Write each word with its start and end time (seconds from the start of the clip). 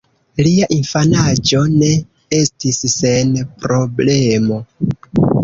Lia 0.45 0.69
infanaĝo 0.75 1.61
ne 1.73 1.89
estis 2.39 2.81
sen 2.95 3.37
problemo. 3.67 4.61